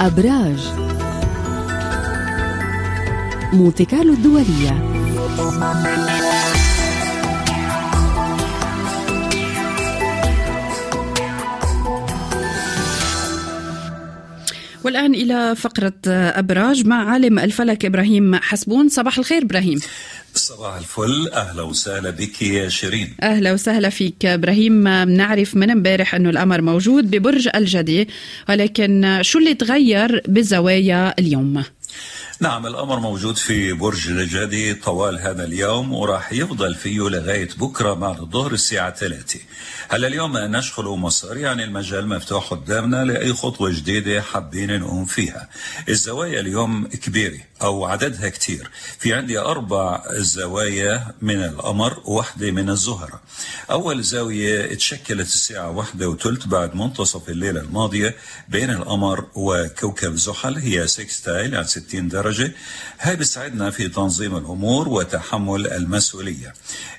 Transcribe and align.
أبراج. 0.00 0.72
مونتي 3.52 3.84
كارلو 3.84 4.12
الدولية. 4.12 4.94
والآن 14.84 15.14
إلى 15.14 15.56
فقرة 15.56 15.92
أبراج 16.06 16.86
مع 16.86 17.10
عالم 17.10 17.38
الفلك 17.38 17.84
إبراهيم 17.84 18.34
حسبون. 18.34 18.88
صباح 18.88 19.18
الخير 19.18 19.42
إبراهيم. 19.42 19.80
صباح 20.34 20.74
الفل. 20.76 21.28
أهلا 21.32 21.62
وسهلا 21.62 22.10
بك 22.10 22.42
يا 22.42 22.68
شيرين. 22.68 23.14
أهلا 23.22 23.52
وسهلا 23.52 23.88
فيك 23.88 24.26
إبراهيم. 24.26 24.84
بنعرف 25.04 25.56
من 25.56 25.70
امبارح 25.70 26.14
أنه 26.14 26.30
القمر 26.30 26.60
موجود 26.60 27.10
ببرج 27.10 27.48
الجدي 27.54 28.08
ولكن 28.48 29.18
شو 29.22 29.38
اللي 29.38 29.54
تغير 29.54 30.22
بالزوايا 30.28 31.14
اليوم؟ 31.18 31.62
نعم 32.40 32.66
الأمر 32.66 33.00
موجود 33.00 33.36
في 33.36 33.72
برج 33.72 34.08
الجدي 34.08 34.74
طوال 34.74 35.18
هذا 35.20 35.44
اليوم 35.44 35.92
وراح 35.92 36.32
يفضل 36.32 36.74
فيه 36.74 37.00
لغاية 37.08 37.48
بكرة 37.58 37.92
بعد 37.92 38.20
الظهر 38.20 38.52
الساعة 38.52 38.94
3 38.94 39.40
هلا 39.88 40.06
اليوم 40.06 40.38
نشخل 40.38 40.84
مسار 40.84 41.36
يعني 41.36 41.64
المجال 41.64 42.08
مفتوح 42.08 42.50
قدامنا 42.50 43.04
لأي 43.04 43.32
خطوة 43.32 43.70
جديدة 43.70 44.22
حابين 44.22 44.80
نقوم 44.80 45.04
فيها؟ 45.04 45.48
الزوايا 45.88 46.40
اليوم 46.40 46.86
كبيرة 46.86 47.38
أو 47.62 47.84
عددها 47.84 48.28
كتير. 48.28 48.70
في 48.98 49.14
عندي 49.14 49.38
أربع 49.38 50.02
زوايا 50.12 51.14
من 51.22 51.44
القمر 51.44 52.00
وواحدة 52.04 52.50
من 52.50 52.70
الزهرة. 52.70 53.20
أول 53.70 54.02
زاوية 54.02 54.74
تشكلت 54.74 55.26
الساعة 55.26 55.70
واحدة 55.70 56.08
وثلث 56.08 56.46
بعد 56.46 56.76
منتصف 56.76 57.28
الليلة 57.28 57.60
الماضية 57.60 58.16
بين 58.48 58.70
القمر 58.70 59.26
وكوكب 59.34 60.14
زحل 60.14 60.58
هي 60.58 60.86
sextile 60.86 61.54
عن 61.54 61.64
60 61.64 62.08
درجة. 62.08 62.23
هاي 63.00 63.16
بتساعدنا 63.16 63.70
في 63.70 63.88
تنظيم 63.88 64.36
الأمور 64.36 64.88
وتحمل 64.88 65.66
المسؤولية. 65.66 66.54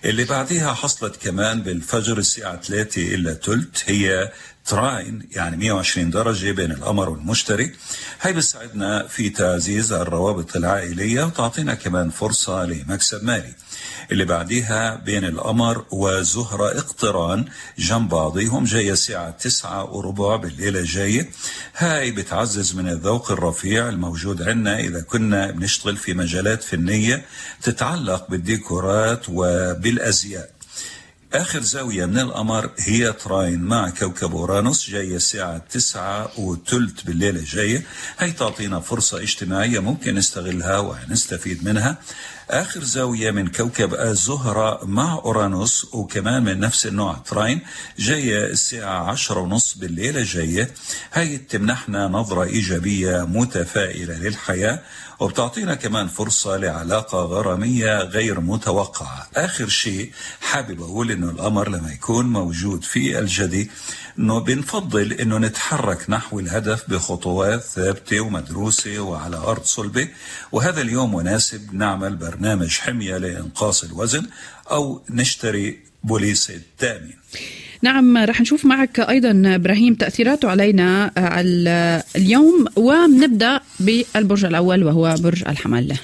اللي 0.06 0.24
بعدها 0.24 0.74
حصلت 0.74 1.16
كمان 1.16 1.62
بالفجر 1.62 2.18
الساعة 2.18 2.62
3 2.62 3.16
إلا 3.16 3.34
ثلث 3.34 3.84
هي 3.86 4.32
trine 4.66 5.28
يعني 5.32 5.58
120 5.58 6.10
درجة 6.10 6.52
بين 6.52 6.72
القمر 6.72 7.10
والمشتري. 7.10 7.72
هاي 8.22 8.34
بتساعدنا 8.34 9.08
في 9.08 9.30
تعزيز 9.30 9.94
الروابط 9.94 10.56
العائلية 10.56 11.24
وتعطينا 11.24 11.74
كمان 11.74 12.10
فرصة 12.10 12.66
لمكسب 12.66 13.24
مالي. 13.24 13.54
اللي 14.12 14.26
بعديها 14.26 14.96
بين 14.96 15.26
القمر 15.26 15.86
وزهرة 15.92 16.78
اقتران 16.78 17.46
جنب 17.78 18.10
بعضهم 18.10 18.64
جاية 18.64 18.92
الساعة 18.92 19.30
تسعة 19.30 19.94
وربع 19.94 20.36
بالليلة 20.36 20.80
الجاية. 20.80 21.30
هاي 21.78 22.12
بتعزز 22.12 22.76
من 22.76 22.90
الذوق 22.90 23.32
الرفيع 23.32 23.90
الموجود 23.90 24.42
عندنا 24.42 24.80
إذا 24.80 25.02
كنا 25.02 25.52
بنشتغل 25.52 25.98
في 25.98 26.14
مجالات 26.14 26.64
فنية 26.64 27.26
تتعلق 27.62 28.30
بالديكورات 28.30 29.26
وبالأزياء. 29.30 30.55
آخر 31.36 31.62
زاوية 31.62 32.06
من 32.06 32.20
القمر 32.20 32.70
هي 32.80 33.14
تراين 33.14 33.62
مع 33.62 33.90
كوكب 33.90 34.36
أورانوس 34.36 34.90
جاية 34.90 35.16
الساعة 35.16 35.58
تسعة 35.58 36.40
وثلث 36.40 37.02
بالليلة 37.02 37.40
الجاية 37.40 37.84
هي 38.20 38.32
تعطينا 38.32 38.80
فرصة 38.80 39.22
اجتماعية 39.22 39.80
ممكن 39.80 40.16
نستغلها 40.16 40.80
ونستفيد 40.80 41.66
منها. 41.66 41.98
آخر 42.50 42.84
زاوية 42.84 43.32
من 43.32 43.48
كوكب 43.48 43.94
الزهرة 43.94 44.86
مع 44.86 45.14
أورانوس 45.14 45.88
وكمان 45.94 46.44
من 46.44 46.60
نفس 46.60 46.86
النوع 46.86 47.14
تراين 47.14 47.62
جاية 48.00 48.46
الساعة 48.46 49.12
عشرة 49.12 49.40
ونص 49.40 49.78
بالليلة 49.78 50.20
الجاية 50.20 50.72
هي 51.14 51.38
تمنحنا 51.38 52.08
نظرة 52.08 52.44
إيجابية 52.44 53.26
متفائلة 53.26 54.20
للحياة. 54.20 54.82
وبتعطينا 55.20 55.76
كمان 55.76 56.08
فرصة 56.08 56.58
لعلاقة 56.58 57.18
غرامية 57.18 57.98
غير 58.00 58.40
متوقعة. 58.40 59.28
آخر 59.36 59.68
شيء 59.68 60.12
حابب 60.42 60.82
أقول 60.82 61.12
إنه 61.12 61.30
القمر 61.30 61.70
لما 61.70 61.92
يكون 61.92 62.26
موجود 62.26 62.84
في 62.84 63.20
الجدي 63.20 63.72
إنه 64.20 64.40
بنفضل 64.40 65.14
إنه 65.14 65.38
نتحرك 65.38 66.10
نحو 66.10 66.40
الهدف 66.40 66.90
بخطوات 66.90 67.62
ثابتة 67.62 68.20
ومدروسة 68.20 69.00
وعلى 69.00 69.38
أرض 69.38 69.64
صلبة. 69.64 70.08
وهذا 70.52 70.82
اليوم 70.82 71.16
مناسب 71.16 71.74
نعمل 71.74 72.16
برنامج 72.16 72.78
حمية 72.78 73.18
لإنقاص 73.18 73.84
الوزن 73.84 74.28
أو 74.72 75.02
نشتري 75.10 75.80
بوليس 76.08 76.50
التأمين 76.50 77.16
نعم 77.82 78.18
رح 78.18 78.42
نشوف 78.42 78.66
معك 78.66 79.00
أيضا 79.00 79.42
إبراهيم 79.46 79.94
تاثيراته 79.94 80.50
علينا 80.50 81.12
اليوم 82.16 82.66
ونبدأ 82.76 83.60
بالبرج 83.80 84.46
الأول 84.46 84.84
وهو 84.84 85.16
برج 85.20 85.44
الحمل. 85.48 85.98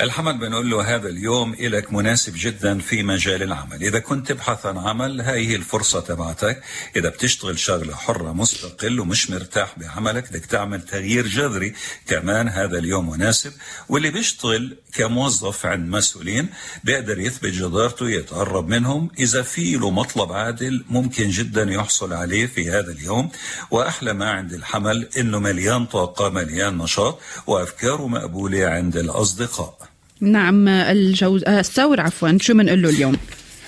الحمل 0.00 0.38
بنقول 0.38 0.70
له 0.70 0.94
هذا 0.94 1.08
اليوم 1.08 1.54
لك 1.60 1.92
مناسب 1.92 2.32
جدا 2.36 2.78
في 2.78 3.02
مجال 3.02 3.42
العمل. 3.42 3.82
إذا 3.82 3.98
كنت 3.98 4.28
تبحث 4.28 4.66
عن 4.66 4.78
عمل 4.78 5.20
هاي 5.20 5.46
هي 5.48 5.56
الفرصة 5.56 6.00
تبعتك. 6.00 6.62
إذا 6.96 7.08
بتشتغل 7.08 7.58
شغلة 7.58 7.94
حرة 7.94 8.32
مستقل 8.32 9.00
ومش 9.00 9.30
مرتاح 9.30 9.78
بعملك 9.78 10.30
بدك 10.30 10.46
تعمل 10.46 10.82
تغيير 10.82 11.26
جذري 11.26 11.74
كمان 12.06 12.48
هذا 12.48 12.78
اليوم 12.78 13.10
مناسب. 13.10 13.52
واللي 13.88 14.10
بيشتغل 14.10 14.76
كموظف 14.92 15.66
عند 15.66 15.88
مسؤولين 15.88 16.48
بيقدر 16.84 17.18
يثبت 17.18 17.52
جدارته 17.52 18.10
يتقرب 18.10 18.68
منهم. 18.68 19.10
إذا 19.18 19.42
في 19.42 19.72
له 19.76 19.90
مطلب 19.90 20.32
عادل 20.32 20.84
ممكن 20.88 21.28
جدا 21.28 21.62
يحصل 21.62 22.12
عليه 22.12 22.46
في 22.46 22.70
هذا 22.70 22.92
اليوم. 22.92 23.30
وأحلى 23.70 24.12
ما 24.12 24.30
عند 24.30 24.52
الحمل 24.52 25.08
إنه 25.18 25.38
مليان 25.38 25.86
طاقة 25.86 26.28
مليان 26.28 26.78
نشاط 26.78 27.20
وأفكاره 27.46 28.08
مقبولة 28.08 28.66
عند 28.66 28.96
الأصدقاء. 28.96 29.83
نعم 30.20 30.68
الجوز 30.68 31.44
آه 31.44 31.60
الثور 31.60 32.00
عفوا. 32.00 32.38
شو 32.40 32.54
بنقول 32.54 32.82
له 32.82 32.88
اليوم؟ 32.88 33.16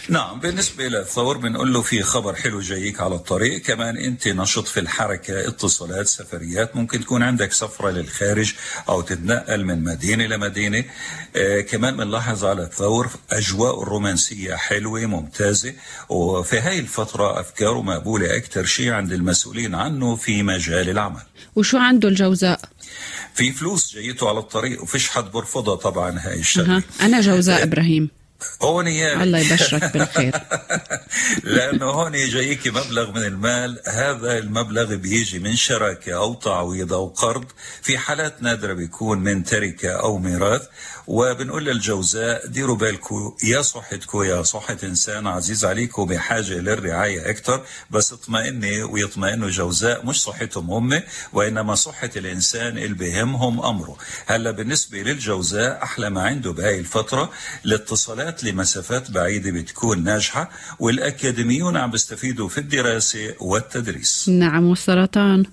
نعم 0.08 0.40
بالنسبة 0.40 0.88
للثور 0.88 1.36
بنقول 1.36 1.72
له 1.72 1.82
في 1.82 2.02
خبر 2.02 2.34
حلو 2.34 2.60
جايك 2.60 3.00
على 3.00 3.14
الطريق. 3.14 3.62
كمان 3.62 3.96
أنت 3.96 4.28
نشط 4.28 4.66
في 4.66 4.80
الحركة 4.80 5.48
اتصالات 5.48 6.06
سفريات. 6.06 6.76
ممكن 6.76 7.00
تكون 7.00 7.22
عندك 7.22 7.52
سفرة 7.52 7.90
للخارج 7.90 8.52
أو 8.88 9.00
تتنقل 9.00 9.64
من 9.64 9.84
مدينة 9.84 10.26
لمدينة 10.26 10.84
آه 11.36 11.60
كمان 11.60 11.96
بنلاحظ 11.96 12.44
على 12.44 12.62
الثور 12.62 13.10
أجواء 13.30 13.82
الرومانسية 13.82 14.54
حلوة 14.54 15.06
ممتازة. 15.06 15.74
وفي 16.08 16.58
هاي 16.58 16.78
الفترة 16.78 17.40
أفكاره 17.40 17.82
مقبولة 17.82 18.36
أكثر 18.36 18.64
شيء 18.64 18.90
عند 18.90 19.12
المسؤولين 19.12 19.74
عنه 19.74 20.16
في 20.16 20.42
مجال 20.42 20.90
العمل. 20.90 21.22
وشو 21.56 21.78
عنده 21.78 22.08
الجوزاء؟ 22.08 22.60
في 23.36 23.52
فلوس 23.52 23.94
جايته 23.94 24.28
على 24.28 24.38
الطريق 24.38 24.82
وفيش 24.82 25.08
حد 25.08 25.30
برفضها 25.30 25.74
طبعا 25.74 26.18
هاي 26.18 26.40
الشغلة. 26.40 26.82
أنا 27.00 27.20
جوزاء 27.20 27.62
إبراهيم. 27.62 28.08
هون 28.62 28.86
يعني 28.86 29.22
الله 29.24 29.38
يبشرك 29.38 29.92
بالخير. 29.92 30.34
لأنه 31.54 31.86
هون 31.86 32.12
جايك 32.12 32.66
مبلغ 32.68 33.10
من 33.10 33.24
المال. 33.24 33.80
هذا 33.86 34.38
المبلغ 34.38 34.94
بيجي 34.94 35.38
من 35.38 35.56
شراكة 35.56 36.16
أو 36.16 36.34
تعويض 36.34 36.92
أو 36.92 37.06
قرض. 37.06 37.44
في 37.82 37.98
حالات 37.98 38.42
نادرة 38.42 38.72
بيكون 38.72 39.18
من 39.18 39.44
تركة 39.44 39.90
أو 39.90 40.18
ميراث. 40.18 40.62
وبنقول 41.06 41.64
للجوزاء 41.64 42.46
ديروا 42.46 42.76
بالكم 42.76 43.36
يا 43.44 43.62
صحتكم 43.62 44.22
يا 44.22 44.42
صحة 44.42 44.76
إنسان 44.84 45.26
عزيز 45.26 45.64
عليكم 45.64 46.04
بحاجة 46.04 46.54
للرعاية 46.54 47.30
أكثر 47.30 47.64
بس 47.90 48.12
اطمئني 48.12 48.82
ويطمئنوا 48.82 49.48
جوزاء 49.50 50.06
مش 50.06 50.22
صحتهم 50.22 50.70
هم 50.70 51.02
وإنما 51.32 51.74
صحة 51.74 52.10
الإنسان 52.16 52.78
اللي 52.78 52.94
بهمهم 52.94 53.60
أمره. 53.60 53.96
هلأ 54.26 54.50
بالنسبة 54.50 54.98
للجوزاء 54.98 55.82
أحلى 55.82 56.10
ما 56.10 56.22
عنده 56.22 56.52
بهاي 56.52 56.78
الفترة 56.78 57.30
الاتصالات 57.64 58.25
لمسافات 58.44 59.10
بعيدة 59.10 59.50
بتكون 59.50 60.04
ناجحة 60.04 60.50
والأكاديميون 60.78 61.76
عم 61.76 61.90
بيستفيدوا 61.90 62.48
في 62.48 62.58
الدراسة 62.58 63.34
والتدريس. 63.40 64.28
نعم 64.28 64.64
والسرطان. 64.64 65.44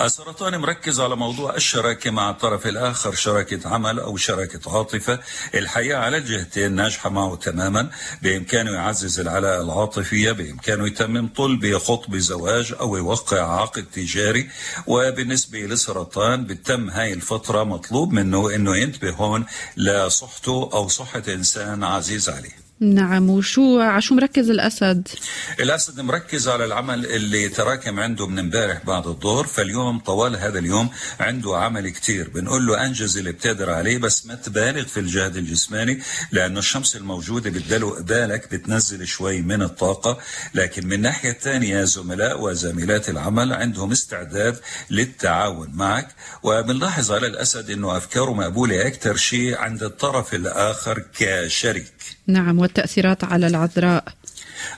السرطان 0.00 0.56
مركز 0.56 1.00
على 1.00 1.16
موضوع 1.16 1.56
الشراكة 1.56 2.10
مع 2.10 2.30
الطرف 2.30 2.66
الآخر 2.66 3.14
شراكة 3.14 3.68
عمل 3.68 3.98
أو 4.00 4.16
شراكة 4.16 4.76
عاطفة. 4.76 5.18
الحياة 5.54 5.96
على 5.96 6.16
الجهتين 6.16 6.72
ناجحة 6.72 7.10
معه 7.10 7.36
تماما 7.36 7.90
بإمكانه 8.22 8.70
يعزز 8.70 9.20
العلاقة 9.20 9.62
العاطفية 9.62 10.32
بإمكانه 10.32 10.86
يتمم 10.86 11.28
طلب 11.28 11.78
خطب 11.78 12.16
زواج 12.16 12.74
أو 12.80 12.96
يوقع 12.96 13.60
عقد 13.60 13.84
تجاري. 13.92 14.48
وبالنسبة 14.86 15.58
للسرطان 15.58 16.44
بتم 16.44 16.90
هاي 16.90 17.12
الفترة 17.12 17.64
مطلوب 17.64 18.12
منه 18.12 18.54
أنه 18.54 18.76
ينتبه 18.76 19.10
هون 19.10 19.46
لصحته 19.76 20.70
أو 20.72 20.88
صحة 20.88 21.22
إنسان 21.28 21.84
عزيز. 21.84 22.05
عليه 22.28 22.65
نعم 22.80 23.30
وشو 23.30 23.80
عشو 23.80 24.14
مركز 24.14 24.50
الأسد؟ 24.50 25.08
الأسد 25.60 26.00
مركز 26.00 26.48
على 26.48 26.64
العمل 26.64 27.06
اللي 27.06 27.48
تراكم 27.48 28.00
عنده 28.00 28.26
من 28.26 28.38
امبارح 28.38 28.84
بعد 28.84 29.06
الظهر 29.06 29.46
فاليوم 29.46 29.98
طوال 29.98 30.36
هذا 30.36 30.58
اليوم 30.58 30.90
عنده 31.20 31.56
عمل 31.56 31.90
كتير. 31.90 32.28
بنقول 32.28 32.66
له 32.66 32.86
أنجز 32.86 33.18
اللي 33.18 33.32
بتقدر 33.32 33.70
عليه 33.70 33.98
بس 33.98 34.26
ما 34.26 34.34
تبالغ 34.34 34.84
في 34.84 35.00
الجهد 35.00 35.36
الجسماني 35.36 36.02
لأنه 36.32 36.58
الشمس 36.58 36.96
الموجودة 36.96 37.50
بتدلو 37.50 37.90
قبالك 37.90 38.54
بتنزل 38.54 39.06
شوي 39.06 39.42
من 39.42 39.62
الطاقة. 39.62 40.18
لكن 40.54 40.86
من 40.86 40.92
الناحية 40.92 41.30
الثانية 41.30 41.84
زملاء 41.84 42.40
وزميلات 42.42 43.08
العمل 43.08 43.52
عندهم 43.52 43.92
استعداد 43.92 44.58
للتعاون 44.90 45.70
معك. 45.74 46.08
وبنلاحظ 46.42 47.12
على 47.12 47.26
الأسد 47.26 47.70
أنه 47.70 47.96
أفكاره 47.96 48.32
مقبولة 48.32 48.86
أكثر 48.86 49.16
شيء 49.16 49.56
عند 49.56 49.82
الطرف 49.82 50.34
الآخر 50.34 51.04
كشريك. 51.18 52.16
نعم 52.26 52.65
والتأثيرات 52.66 53.24
على 53.24 53.46
العذراء. 53.46 54.04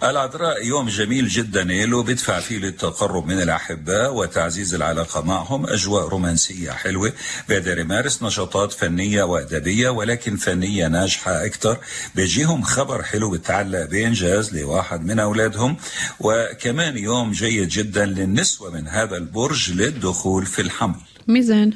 العذراء 0.03 0.67
يوم 0.67 0.89
جميل 0.89 1.29
جدا 1.29 1.65
له 1.65 2.03
بدفع 2.03 2.41
فيه 2.41 2.59
للتقرب 2.59 3.27
من 3.27 3.43
الأحباء 3.43 4.15
وتعزيز 4.15 4.75
العلاقة 4.75 5.21
معهم. 5.23 5.67
أجواء 5.67 6.09
رومانسية 6.09 6.71
حلوة 6.71 7.13
بيقدر 7.49 7.79
يمارس 7.79 8.23
نشاطات 8.23 8.73
فنية 8.73 9.23
وأدبية 9.23 9.89
ولكن 9.89 10.37
فنية 10.37 10.89
ناجحة 10.89 11.47
أكثر 11.47 11.79
بيجيهم 12.15 12.63
خبر 12.63 13.03
حلو 13.03 13.31
بتعلق 13.31 13.85
بإنجاز 13.85 14.57
لواحد 14.57 15.05
من 15.05 15.19
أولادهم. 15.19 15.77
وكمان 16.21 16.99
يوم 16.99 17.33
جيد 17.33 17.69
جدا 17.69 18.07
للنسوة 18.07 18.71
من 18.71 18.89
هذا 18.89 19.17
البرج 19.17 19.73
للدخول 19.73 20.47
في 20.47 20.63
الحمل. 20.63 21.01
ميزان. 21.29 21.73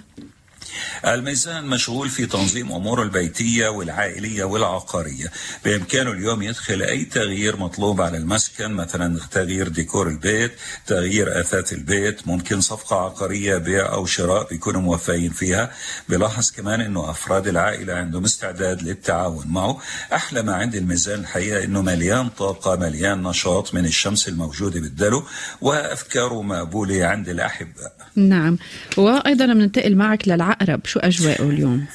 الميزان 1.06 1.66
مشغول 1.66 2.08
في 2.08 2.26
تنظيم 2.26 2.72
أموره 2.72 3.02
البيتية 3.02 3.68
والعائلية 3.68 4.44
والعقارية. 4.44 5.26
بإمكانه 5.64 6.10
اليوم 6.10 6.42
يدخل 6.42 6.82
أي 6.82 7.04
تغيير 7.04 7.56
مطلوب 7.56 8.00
على 8.00 8.16
المسكن 8.16 8.72
مثلا 8.72 9.20
تغيير 9.30 9.68
ديكور 9.68 10.08
البيت 10.08 10.52
تغيير 10.86 11.40
أثاث 11.40 11.72
البيت 11.72 12.28
ممكن 12.28 12.60
صفقة 12.60 12.96
عقارية 12.96 13.56
بيع 13.56 13.92
أو 13.92 14.06
شراء 14.06 14.48
بيكونوا 14.48 14.80
موفقين 14.80 15.30
فيها. 15.30 15.70
بلاحظ 16.08 16.50
كمان 16.50 16.80
أنه 16.80 17.10
أفراد 17.10 17.48
العائلة 17.48 17.94
عندهم 17.94 18.24
استعداد 18.24 18.82
للتعاون 18.82 19.46
معه. 19.48 19.78
أحلى 20.12 20.42
ما 20.42 20.54
عند 20.54 20.74
الميزان 20.74 21.20
الحقيقة 21.20 21.64
أنه 21.64 21.82
مليان 21.82 22.28
طاقة 22.28 22.76
مليان 22.76 23.22
نشاط 23.22 23.74
من 23.74 23.84
الشمس 23.86 24.28
الموجودة 24.28 24.80
بالدلو 24.80 25.24
وأفكاره 25.60 26.42
مقبولة 26.42 27.04
عند 27.04 27.28
الأحباء. 27.28 27.92
نعم. 28.16 28.58
وأيضا 28.96 29.46
بننتقل 29.46 29.96
معك 29.96 30.28
للعقرب. 30.28 30.80
شو 30.92 30.98
أجواءه 30.98 31.42
اليوم؟ 31.42 31.86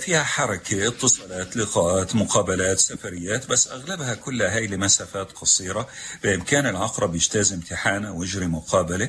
فيها 0.00 0.22
حركة 0.22 0.88
اتصالات 0.88 1.56
لقاءات 1.56 2.16
مقابلات 2.16 2.78
سفريات 2.78 3.48
بس 3.50 3.68
أغلبها 3.68 4.14
كلها 4.14 4.54
هي 4.54 4.66
لمسافات 4.66 5.32
قصيرة. 5.32 5.88
بإمكان 6.22 6.66
العقرب 6.66 7.14
يجتاز 7.14 7.52
امتحانه 7.52 8.12
ويجري 8.12 8.46
مقابلة. 8.46 9.08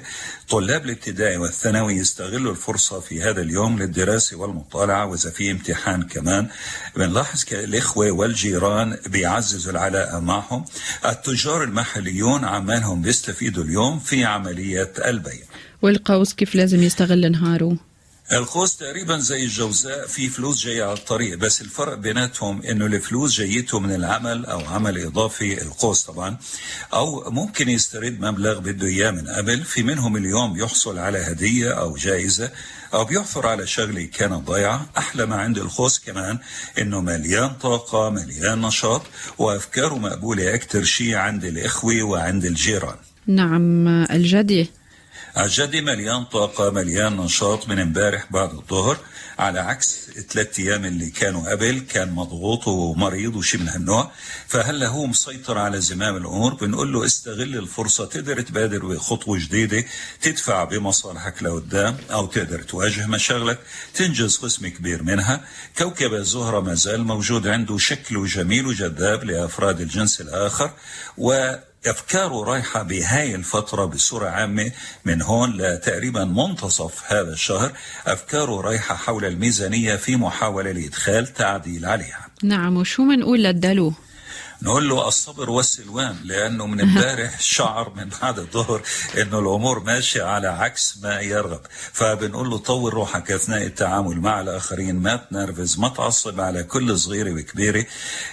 طلاب 0.49 0.85
الابتدائي 0.85 1.37
والثانوي 1.37 1.93
يستغلوا 1.93 2.51
الفرصة 2.51 2.99
في 2.99 3.21
هذا 3.21 3.41
اليوم 3.41 3.79
للدراسة 3.79 4.37
والمطالعة 4.37 5.05
وإذا 5.05 5.29
في 5.29 5.51
امتحان 5.51 6.03
كمان. 6.03 6.47
بنلاحظ 6.95 7.43
الإخوة 7.51 8.11
والجيران 8.11 8.97
بيعززوا 9.07 9.71
العلاقة 9.71 10.19
معهم. 10.19 10.65
التجار 11.05 11.63
المحليون 11.63 12.45
عمالهم 12.45 13.01
بيستفيدوا 13.01 13.63
اليوم 13.63 13.99
في 13.99 14.25
عملية 14.25 14.93
البيع. 15.05 15.43
والقوس 15.81 16.33
كيف 16.33 16.55
لازم 16.55 16.83
يستغل 16.83 17.31
نهاره؟ 17.31 17.90
القوس 18.31 18.77
تقريبا 18.77 19.17
زي 19.17 19.43
الجوزاء 19.43 20.07
في 20.07 20.29
فلوس 20.29 20.65
جاية 20.65 20.83
على 20.83 20.93
الطريق 20.93 21.37
بس 21.37 21.61
الفرق 21.61 21.93
بيناتهم 21.93 22.61
إنه 22.61 22.85
الفلوس 22.85 23.37
جايته 23.37 23.79
من 23.79 23.95
العمل 23.95 24.45
أو 24.45 24.59
عمل 24.59 24.97
إضافي 25.05 25.61
القوس 25.61 26.03
طبعا 26.03 26.37
أو 26.93 27.31
ممكن 27.31 27.69
يسترد 27.69 28.19
مبلغ 28.19 28.59
بده 28.59 28.87
إياه 28.87 29.11
من 29.11 29.27
قبل 29.27 29.63
في 29.63 29.83
منهم 29.83 30.17
اليوم 30.17 30.57
يحصل 30.57 30.97
على 30.99 31.17
هدية 31.17 31.71
أو 31.71 31.95
جائزة 31.95 32.51
أو 32.93 33.05
بيحفر 33.05 33.47
على 33.47 33.67
شغلة 33.67 34.03
كانت 34.03 34.47
ضايعة 34.47 34.89
أحلى 34.97 35.25
ما 35.25 35.35
عند 35.35 35.57
القوس 35.57 35.99
كمان 35.99 36.39
إنه 36.79 37.01
مليان 37.01 37.49
طاقة 37.49 38.09
مليان 38.09 38.61
نشاط 38.61 39.01
وأفكاره 39.37 39.95
مقبولة 39.95 40.55
أكتر 40.55 40.83
شيء 40.83 41.15
عند 41.15 41.45
الإخوة 41.45 42.03
وعند 42.03 42.45
الجيران. 42.45 42.95
نعم 43.27 43.87
الجدي. 43.87 44.80
الجدي 45.37 45.81
مليان 45.81 46.23
طاقة 46.23 46.69
مليان 46.69 47.17
نشاط 47.17 47.69
من 47.69 47.79
امبارح 47.79 48.31
بعد 48.31 48.53
الظهر. 48.53 48.97
على 49.39 49.59
عكس 49.59 50.09
ثلاث 50.29 50.59
أيام 50.59 50.85
اللي 50.85 51.09
كانوا 51.09 51.51
قبل 51.51 51.79
كان 51.79 52.11
مضغوط 52.11 52.67
ومريض 52.67 53.35
وشي 53.35 53.57
من 53.57 53.69
هالنوع. 53.69 54.11
فهلا 54.47 54.87
هو 54.87 55.05
مسيطر 55.05 55.57
على 55.57 55.81
زمام 55.81 56.15
الأمور 56.17 56.53
بنقول 56.53 56.93
له 56.93 57.05
استغل 57.05 57.57
الفرصة 57.57 58.05
تقدر 58.05 58.41
تبادر 58.41 58.85
بخطوة 58.85 59.39
جديدة 59.39 59.85
تدفع 60.21 60.63
بمصالحك 60.63 61.43
لقدام 61.43 61.97
أو 62.11 62.25
تقدر 62.25 62.61
تواجه 62.61 63.07
مشاغلك. 63.07 63.59
تنجز 63.93 64.37
قسم 64.37 64.67
كبير 64.67 65.03
منها. 65.03 65.45
كوكب 65.77 66.13
الزهرة 66.13 66.59
ما 66.59 66.73
زال 66.73 67.03
موجود 67.03 67.47
عنده 67.47 67.77
شكله 67.77 68.25
جميل 68.25 68.67
وجذاب 68.67 69.23
لأفراد 69.23 69.81
الجنس 69.81 70.21
الآخر 70.21 70.71
و 71.17 71.55
أفكاره 71.85 72.43
رايحة 72.43 72.83
بهاي 72.83 73.35
الفترة 73.35 73.85
بصورة 73.85 74.29
عامة 74.29 74.71
من 75.05 75.21
هون 75.21 75.51
لتقريبا 75.57 76.25
منتصف 76.25 77.13
هذا 77.13 77.33
الشهر 77.33 77.71
أفكاره 78.07 78.61
رايحة 78.61 78.95
حول 78.95 79.25
الميزانية 79.25 79.95
في 79.95 80.15
محاولة 80.15 80.71
لإدخال 80.71 81.33
تعديل 81.33 81.85
عليها 81.85 82.27
نعم 82.43 82.77
وشو 82.77 83.03
منقول 83.03 83.43
للدلو؟ 83.43 83.93
نقول 84.63 84.89
له 84.89 85.07
الصبر 85.07 85.49
والسلوان 85.49 86.15
لأنه 86.23 86.67
من 86.67 86.81
امبارح 86.81 87.39
شعر 87.57 87.93
من 87.95 88.09
بعد 88.21 88.39
الظهر 88.39 88.81
إنه 89.17 89.39
الأمور 89.39 89.83
ماشية 89.83 90.23
على 90.23 90.47
عكس 90.47 90.97
ما 91.03 91.19
يرغب. 91.19 91.61
فبنقول 91.93 92.49
له 92.49 92.57
طور 92.57 92.93
روحك 92.93 93.31
أثناء 93.31 93.65
التعامل 93.65 94.19
مع 94.19 94.41
الآخرين 94.41 94.95
ما 94.95 95.15
تنرفز 95.15 95.79
ما 95.79 95.89
تعصب 95.89 96.41
على 96.41 96.63
كل 96.63 96.97
صغيرة 96.97 97.31
وكبيرة. 97.31 97.85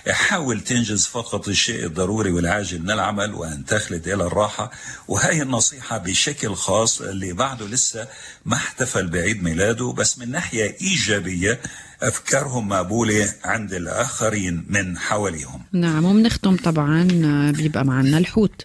حاول 0.09 0.61
تنجز 0.61 1.07
فقط 1.07 1.49
الشيء 1.49 1.85
الضروري 1.87 2.31
والعاجل 2.31 2.83
من 2.83 2.91
العمل 2.91 3.35
وأن 3.35 3.65
تخلد 3.65 4.09
إلى 4.09 4.25
الراحة. 4.25 4.71
وهي 5.09 5.43
النصيحة 5.43 5.99
بشكل 5.99 6.55
خاص 6.55 7.01
اللي 7.01 7.33
بعده 7.33 7.67
لسه 7.67 8.09
ما 8.45 8.57
احتفل 8.57 9.07
بعيد 9.07 9.43
ميلاده 9.43 9.93
بس 9.93 10.19
من 10.19 10.31
ناحية 10.31 10.77
إيجابية 10.81 11.61
أفكارهم 12.03 12.69
مقبولة 12.69 13.35
عند 13.45 13.73
الآخرين 13.73 14.67
من 14.69 14.99
حواليهم. 14.99 15.63
نعم 15.73 16.05
وبنختم 16.05 16.57
طبعا 16.57 17.09
بيبقى 17.57 17.85
معنا 17.85 18.19
الحوت. 18.19 18.65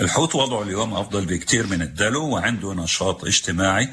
الحوت 0.00 0.34
وضعه 0.34 0.62
اليوم 0.62 0.94
أفضل 0.94 1.24
بكثير 1.26 1.66
من 1.66 1.82
الدلو 1.82 2.28
وعنده 2.28 2.74
نشاط 2.74 3.24
اجتماعي 3.24 3.88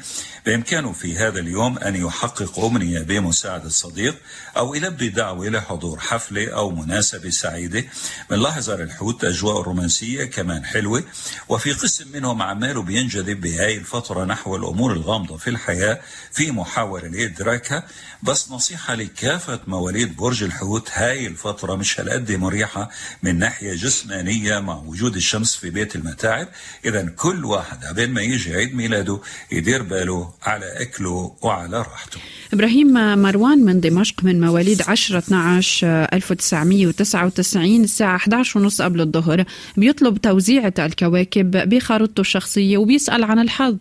بإمكانه 0.46 0.92
في 0.92 1.16
هذا 1.16 1.40
اليوم 1.40 1.78
أن 1.78 1.96
يحقق 1.96 2.64
أمنية 2.64 3.00
بمساعدة 3.00 3.68
صديق 3.68 4.16
أو 4.56 4.74
يلبي 4.74 5.08
دعوة 5.08 5.48
لحضور 5.48 6.00
حفلة 6.00 6.48
أو 6.48 6.70
مناسبة 6.70 7.30
سعيدة. 7.30 7.84
بنلاحظ 8.30 8.70
على 8.70 8.82
الحوت 8.82 9.24
أجواء 9.24 9.62
رومانسية 9.62 10.24
كمان 10.24 10.64
حلوة 10.64 11.04
وفي 11.48 11.72
قسم 11.72 12.12
منهم 12.12 12.42
عماله 12.42 12.82
بينجذب 12.82 13.40
بهاي 13.40 13.76
الفترة 13.76 14.24
نحو 14.24 14.56
الأمور 14.56 14.92
الغامضة 14.92 15.36
في 15.36 15.50
الحياة 15.50 16.00
في 16.32 16.50
محاولة 16.50 17.08
لإدراكها. 17.08 17.86
بس 18.22 18.50
نصيحة 18.50 18.94
لكافة 18.94 19.60
مواليد 19.66 20.16
برج 20.16 20.42
الحوت 20.42 20.90
هاي 20.92 21.26
الفترة 21.26 21.74
مش 21.74 22.00
هالقد 22.00 22.32
مريحة 22.32 22.90
من 23.22 23.38
ناحية 23.38 23.74
جسمانية 23.74 24.58
مع 24.58 24.76
وجود 24.76 25.16
الشمس 25.16 25.56
في 25.56 25.70
بيت 25.70 25.96
المتاعب. 25.96 26.48
إذا 26.84 27.08
كل 27.16 27.44
واحد 27.44 27.84
قبل 27.84 28.10
ما 28.10 28.22
يجي 28.22 28.54
عيد 28.56 28.74
ميلاده 28.74 29.20
يدير 29.52 29.82
باله 29.82 30.35
على 30.46 30.82
أكله 30.82 31.36
وعلى 31.42 31.78
راحته. 31.78 32.18
إبراهيم 32.52 32.92
مروان 33.22 33.58
من 33.58 33.80
دمشق 33.80 34.24
من 34.24 34.40
مواليد 34.40 34.82
10 34.82 35.18
12 35.18 35.86
1999 36.12 37.84
الساعة 37.84 38.16
11 38.16 38.58
ونص 38.58 38.82
قبل 38.82 39.00
الظهر. 39.00 39.44
بيطلب 39.76 40.18
توزيعة 40.18 40.74
الكواكب 40.78 41.50
بخارطته 41.50 42.20
الشخصية 42.20 42.78
وبيسأل 42.78 43.24
عن 43.24 43.38
الحظ. 43.38 43.76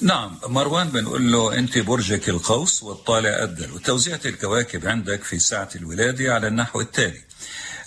نعم 0.00 0.38
مروان 0.48 0.88
بنقول 0.88 1.32
له 1.32 1.58
أنت 1.58 1.78
برجك 1.78 2.28
القوس 2.28 2.82
والطالع 2.82 3.42
أدل 3.42 3.72
وتوزيعة 3.72 4.20
الكواكب 4.26 4.86
عندك 4.86 5.22
في 5.22 5.38
ساعة 5.38 5.68
الولادة 5.76 6.34
على 6.34 6.48
النحو 6.48 6.80
التالي. 6.80 7.20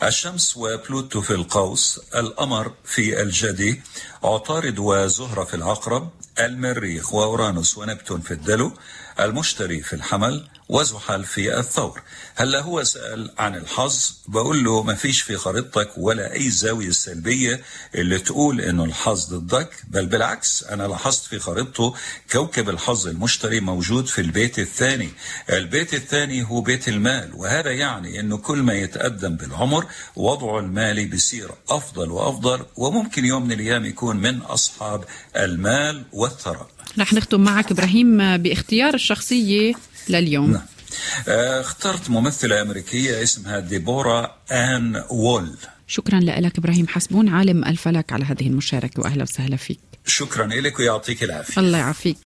الشمس 0.03 0.57
وبلوتو 0.57 1.21
في 1.21 1.33
القوس 1.33 2.01
القمر 2.15 2.71
في 2.85 3.21
الجدي 3.21 3.81
عطارد 4.23 4.79
وزهرة 4.79 5.43
في 5.43 5.53
العقرب 5.53 6.09
المريخ 6.39 7.13
وأورانوس 7.13 7.77
ونبتون 7.77 8.22
في 8.22 8.32
الدلو 8.32 8.74
المشتري 9.20 9.82
في 9.82 9.94
الحمل 9.94 10.48
وزحل 10.69 11.24
في 11.24 11.59
الثور. 11.59 12.01
هلا 12.36 12.62
هو 12.62 12.83
سأل 12.83 13.31
عن 13.38 13.55
الحظ 13.55 14.13
بقول 14.27 14.63
له 14.63 14.83
ما 14.83 14.95
فيش 14.95 15.21
في 15.21 15.38
خريطتك 15.38 15.89
ولا 15.97 16.33
أي 16.33 16.50
زاوية 16.50 16.89
سلبية 16.91 17.62
اللي 17.95 18.19
تقول 18.19 18.62
إنه 18.62 18.83
الحظ 18.83 19.33
ضدك 19.33 19.69
بل 19.88 20.05
بالعكس 20.05 20.63
أنا 20.63 20.83
لاحظت 20.88 21.25
في 21.25 21.39
خريطته 21.39 21.93
كوكب 22.31 22.69
الحظ 22.69 23.07
المشتري 23.07 23.59
موجود 23.59 24.07
في 24.07 24.21
البيت 24.21 24.59
الثاني. 24.59 25.09
البيت 25.50 25.93
الثاني 25.93 26.43
هو 26.50 26.62
بيت 26.62 26.88
المال 26.88 27.31
وهذا 27.36 27.71
يعني 27.71 28.19
إنه 28.19 28.38
كل 28.38 28.57
ما 28.57 28.74
يتقدم 28.74 29.36
بالعمر 29.36 29.86
وضعه 30.15 30.59
المالي 30.59 31.05
بيصير 31.05 31.51
أفضل 31.69 32.12
وأفضل 32.12 32.65
وممكن 32.75 33.25
يوم 33.25 33.45
من 33.45 33.51
الأيام 33.51 33.86
يكون 33.86 34.17
من 34.17 34.41
أصحاب 34.41 35.03
المال 35.38 36.03
والثراء. 36.13 36.67
رح 37.00 37.13
نختم 37.13 37.41
معك 37.41 37.71
إبراهيم 37.71 38.38
بإختيار 38.38 38.93
الشخصية 38.93 39.74
لليوم. 40.09 40.51
نعم. 40.51 40.61
اخترت 41.59 42.09
ممثلة 42.09 42.61
أمريكية 42.61 43.23
اسمها 43.23 43.59
ديبورا 43.59 44.35
آن 44.51 45.03
وول. 45.09 45.57
شكرا 45.87 46.19
لك 46.19 46.57
إبراهيم 46.57 46.87
حسبون 46.87 47.29
عالم 47.29 47.65
الفلك 47.65 48.13
على 48.13 48.25
هذه 48.25 48.47
المشاركة 48.47 49.01
وأهلا 49.01 49.23
وسهلا 49.23 49.55
فيك. 49.55 49.79
شكرا 50.05 50.45
لك 50.45 50.79
ويعطيك 50.79 51.23
العافية. 51.23 51.61
الله 51.61 51.77
يعافيك. 51.77 52.15